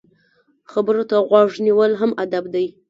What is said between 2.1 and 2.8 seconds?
ادب دی.